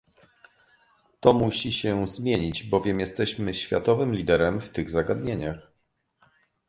To 1.19 1.33
musi 1.33 1.71
się 1.71 2.07
zmienić, 2.07 2.63
bowiem 2.63 2.99
jesteśmy 2.99 3.53
światowym 3.53 4.15
liderem 4.15 4.61
w 4.61 4.69
tych 4.69 4.89
zagadnieniach 4.89 5.71